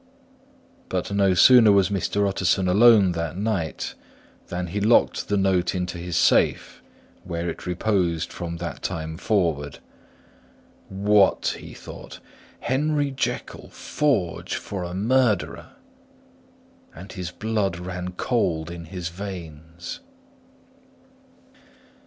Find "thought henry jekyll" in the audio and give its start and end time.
11.75-13.69